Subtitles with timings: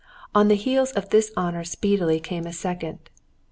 [0.33, 3.07] On the heels of this honour speedily came a second.